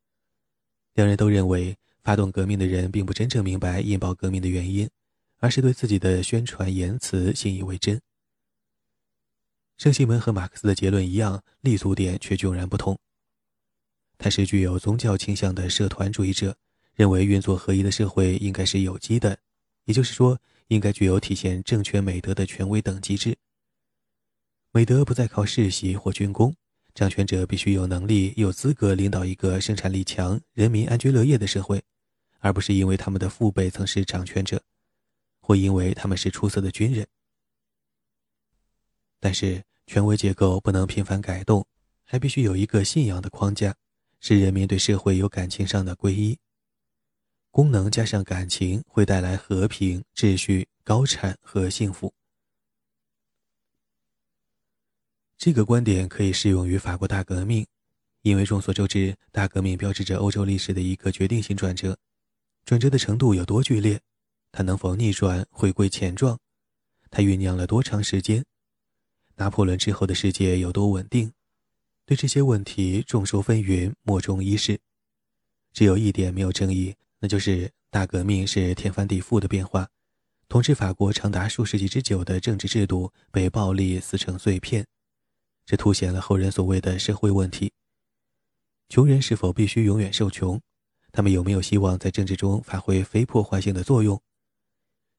[0.95, 1.77] 两人都认为。
[2.03, 4.89] 发动革命的人并不真正明白引爆革命的原因，
[5.37, 7.97] 而是对自己的宣传言辞信以为真。
[9.77, 12.97] 圣西门和马克思的结论一样，立足点却迥然不同。
[14.17, 16.55] 他是具有宗教倾向的社团主义者，
[16.93, 19.37] 认为运作合一的社会应该是有机的，
[19.85, 23.37] 也就是说，应该具有体现政权美德的权威等机制。
[24.71, 26.55] 美德不再靠世袭或军功。
[26.95, 31.83] 掌权者必须有能力、有资格领导一个生产力强、人民安居乐业的社会，
[32.37, 34.61] 而不是因为他们的父辈曾是掌权者，
[35.41, 37.07] 或因为他们是出色的军人。
[39.25, 41.65] 但是，权威结构不能频繁改动，
[42.03, 43.73] 还必须有一个信仰的框架，
[44.19, 46.37] 使人民对社会有感情上的皈依。
[47.49, 52.13] 功能加上感情，会带来和平、秩序、高产和幸福。
[55.37, 57.65] 这个观点可以适用于法国大革命，
[58.23, 61.97] 因为众所周知，大革命标志着欧洲历史的一个决定性转折。
[62.65, 64.01] 转折的程度有多剧烈？
[64.51, 66.37] 它能否逆转，回归前状？
[67.09, 68.43] 它酝酿了多长时间？
[69.35, 71.31] 拿破仑之后的世界有多稳定？
[72.05, 74.79] 对这些问题，众说纷纭，莫衷一是。
[75.71, 79.89] 只有一点没有争议，那就是大革命是天翻地覆的变化，
[80.47, 84.85] 统治法国长达数世纪之久的政治制度被暴力撕成碎片。
[85.65, 87.71] 这凸显了后人所谓的社会问题：
[88.89, 90.61] 穷人是否必须永远受穷？
[91.11, 94.21] 他们有没有希望在政治中发挥非破坏性的作用？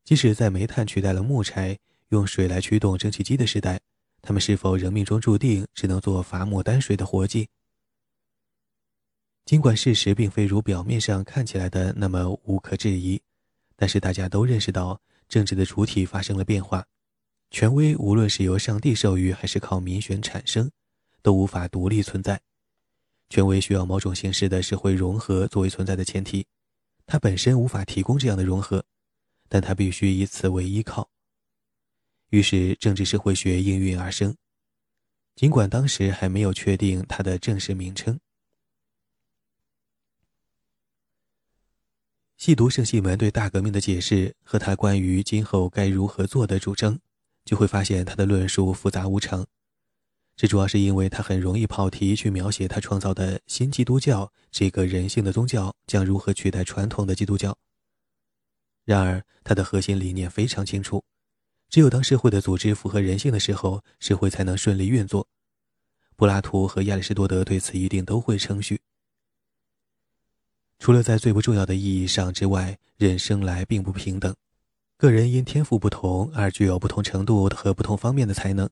[0.05, 1.79] 即使在煤炭取代了木柴，
[2.11, 3.81] 用水来驱动蒸汽机的时代，
[4.27, 7.47] 他们是否仍命中注定只能做伐木担水的活计？
[9.45, 13.21] 尽管事实并非如表面上看起来的那么无可置疑，
[13.77, 14.99] 但是大家都认识到
[15.29, 16.87] 政治的主体发生了变化。
[17.51, 20.71] 权威无论是由上帝授予还是靠民选产生，
[21.21, 22.41] 都无法独立存在。
[23.29, 26.47] 权威需要某种形式的社会融合作为存在的前提，
[27.05, 28.87] 它本身无法提供这样的融合，
[29.51, 31.11] 但它必须以此为依靠。
[32.35, 34.35] 于是，政治社会学应运而生，
[35.37, 38.19] 尽管当时还没有确定它的正式名称。
[42.37, 46.99] 细读圣西门对大革命的解释和他关于今后该如何做的主张。
[47.45, 49.47] 就会发现他的论述复杂无常，
[50.35, 57.57] 这主要是因为他很容易跑题去描写他创造的新基督教这个人性的宗教将如何取代传统的基督教。
[58.85, 61.05] 然而，他的核心理念非常清楚：
[61.69, 65.27] 只有当社会的组织符合人性的时候，社会才能顺利运作。
[66.17, 68.81] 柏拉图和亚里士多德对此一定都会称许。
[70.79, 74.35] 除了在最不重要的意义上之外，人生来并不平等。
[74.97, 78.71] 个人因天赋不同而具有不同程度和不同方面的才能。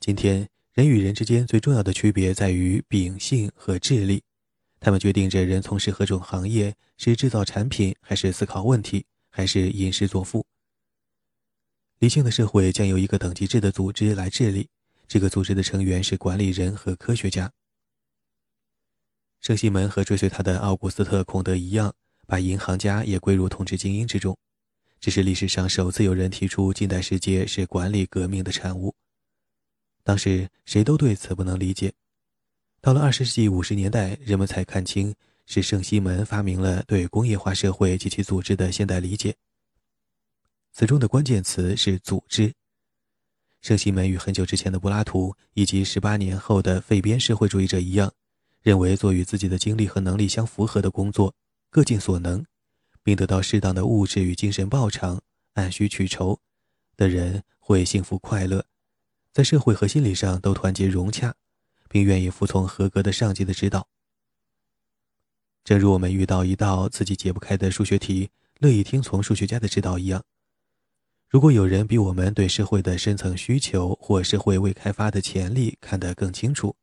[0.00, 4.22] 今天，人与人之间最重要的区别在于秉性和智力，
[4.80, 10.44] 他们决定着人从事何种行业：是制造产品，还是思考问题，还是吟诗作赋。
[11.98, 14.68] 理性的社会将由一个等级制的组织来治理，
[15.08, 17.50] 这个组织的成员是管理人和科学家。
[19.40, 21.94] 圣西门和追随他的奥古斯特·孔德一样，
[22.26, 24.36] 把银行家也归入统治精英之中。
[25.00, 28.94] 这是历史上首次有人提出近代世界是管理革命的产物。
[30.02, 31.92] 当时谁都对此不能理解。
[32.82, 35.14] 到了二十世纪五十年代，人们才看清
[35.46, 39.34] 是圣西门发明了对工业化社会及其组织的现代理解。
[40.78, 42.52] 此中的关键词是“组织”。
[43.64, 48.12] 圣西门与很久之前的柏拉图以及十八年后的废边社会主义者一样，
[48.60, 51.34] 认为做与自己的经历和能力相符合的工作，
[51.70, 52.44] 各尽所能。
[53.02, 55.18] 并得到适当的物质与精神报偿，
[55.54, 56.38] 按需取酬
[56.94, 58.62] 的人会幸福快乐，
[59.32, 61.34] 在社会和心理上都团结融洽，
[61.88, 63.88] 并愿意服从合格的上级的指导。
[65.64, 70.22] 正如我们遇到一道自己解不开的数学题，乐意听从数学家的指导一样，
[71.28, 76.76] 如果有人比我们对社会的深层需求或社会未开发的潜力看得更清楚，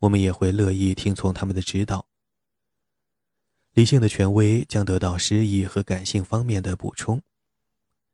[0.00, 2.06] 我们也会乐意听从他们的指导。
[3.74, 7.22] 理性的权威将得到诗意和感性方面的补充。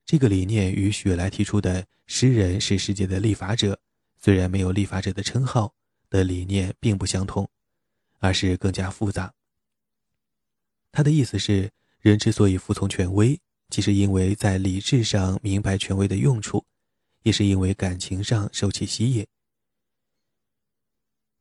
[0.05, 3.81] 这个理念与雪莱提出的“诗人是世界的立法者，
[4.21, 5.75] 虽然没有立法者的称号”
[6.11, 7.49] 的理念并不相同，
[8.19, 9.33] 而是更加复杂。
[10.93, 13.41] 他的意思是，人之所以服从权威，
[13.71, 16.65] 既是因为在理智上明白权威的用处，
[17.23, 19.27] 也是因为感情上受其吸引。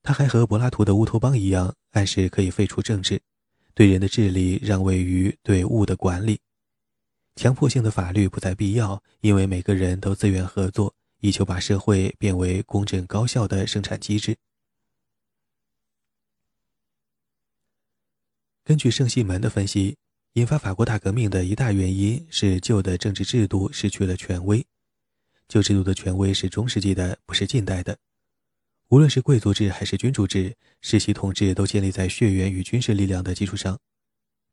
[0.02, 3.22] 他还和柏拉图的乌托邦一样，暗示可以废除政治，
[3.74, 6.40] 对人的智力让位于对物的管理。
[7.36, 14.38] 强迫性的法律不再必要，因为每个人都自愿合作，以求把社会变为公正高效的生产机制。
[18.64, 19.98] 根据圣西门的分析，
[20.34, 24.66] 引发法国大革命的一大原因是旧的政治制度失去了权威。
[25.48, 27.96] 旧制度的权威是中世纪的，不是近代的。
[28.88, 33.80] 无论是贵族制还是君主制，世袭统治都建立在血缘与军事力量的基础上。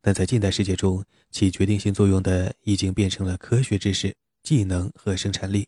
[0.03, 5.67] 但在近代世界中，起决定性作用的已经变成了科学知识、技能和生产力。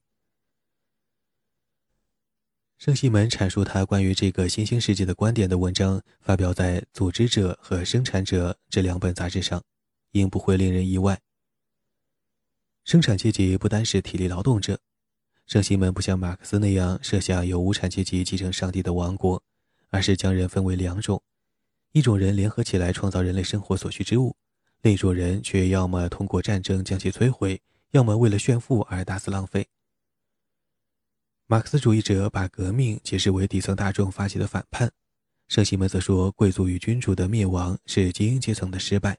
[2.77, 9.63] 圣西门阐述他关于这个新兴世界的观点的文章，发表在《组织者》和《生产者》这两本杂志上，
[10.13, 11.21] 应不会令人意外。
[12.85, 14.81] 生产阶级不单是体力劳动者，
[15.47, 19.43] 圣西门不像马克思那样设想由无产阶级继承上帝的王国，
[19.91, 21.23] 而是将人分为两种：
[21.93, 24.35] 一种人联合起来创造人类生活所需之物，
[24.81, 27.61] 另一种人却要么通过战争将其摧毁，
[27.91, 29.69] 要么为了炫富而大肆浪费。
[31.47, 34.91] 马克思主义者把革命解释为底层大众发起的反叛，
[35.49, 39.19] 圣西门则说贵族与君主的灭亡是精英阶层的失败。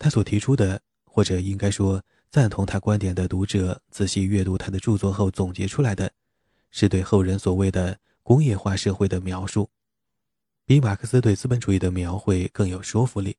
[0.00, 6.10] 他所提出的，或者应该说赞同他观点的读者，仔细阅读他的著作后总结出来的，
[6.70, 9.68] 是对后人所谓的工业化社会的描述，
[10.64, 13.36] 比马克思对资本主义的描绘更有说服力。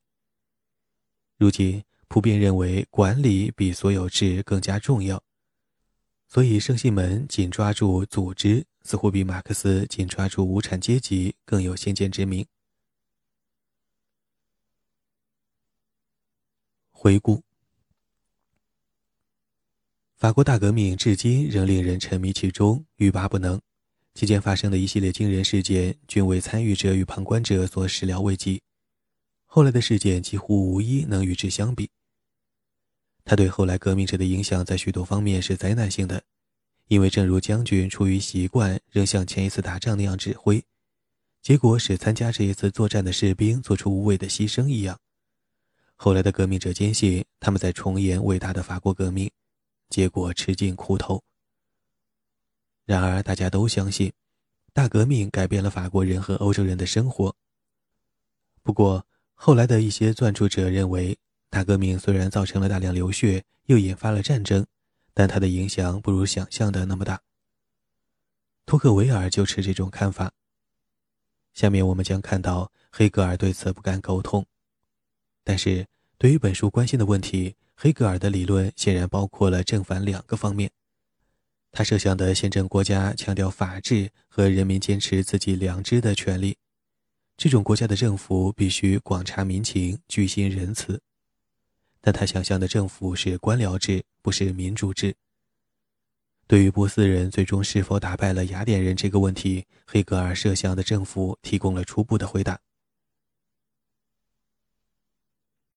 [1.36, 5.20] 如今普遍认为，管理比所有制更加重要。
[6.28, 12.46] 所以，圣西门紧抓住组织，似乎比马克思紧抓住无产阶级更有先见之明。
[17.02, 17.42] 回顾，
[20.14, 23.60] 法国大革命至今仍令人沉迷其中，欲罢不能。
[24.14, 28.62] 期间发生的一系列惊人事件，均为参与者与旁观者所始料未及。
[29.46, 31.90] 后来的事件几乎无一能与之相比。
[33.24, 36.22] 他对后来革命者的影响在许多方面是灾难性的，
[36.86, 40.62] 因为正如将军出于习惯仍像前一次打仗那样指挥，
[41.42, 45.00] 结果使参加这一次作战的士兵做出无谓的牺牲一样。
[46.04, 49.30] 后来的革命者坚信他们在重演伟大的法国革命，
[49.88, 51.22] 结果吃尽苦头。
[52.84, 54.12] 然而大家都相信，
[54.72, 57.36] 大革命改变了法国人和欧洲人的生活。
[58.64, 61.16] 不过后来的一些撰著者认为。
[61.48, 64.66] 大革命虽然造成了大量流血，又引发了战争，
[65.12, 67.20] 但它的影响不如想象的那么大。
[68.64, 70.32] 托克维尔就持这种看法。
[71.52, 74.46] 下面我们将看到黑格尔对此不敢苟同。
[75.44, 75.86] 但是
[76.18, 80.70] 对于本书关心的问题，黑格尔的理论显然包括了正反两个方面。
[81.72, 86.56] 他设想的宪政国家强调法治和人民坚持自己良知的权利，
[87.36, 91.00] 这种国家的政府必须广察民情，居心仁慈。
[92.00, 95.14] 但他想象的政府是官僚制，不是民主制。
[96.46, 102.60] 对于波斯人最终是否打败了雅典人这个问题，黑格尔设想的政府提供了初步的回答。